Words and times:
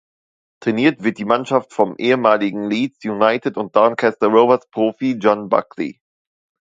Trainiert 0.63 1.03
wird 1.03 1.19
die 1.19 1.25
Mannschaft 1.25 1.73
vom 1.73 1.95
ehemaligen 1.97 2.67
Leeds 2.67 3.05
United- 3.05 3.55
und 3.55 3.75
Doncaster 3.75 4.29
Rovers-Profi 4.29 5.11
John 5.21 5.47
Buckley. 5.47 6.01